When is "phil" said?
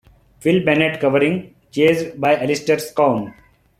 0.39-0.63